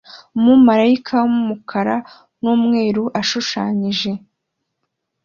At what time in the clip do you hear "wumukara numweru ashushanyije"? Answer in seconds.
1.25-4.11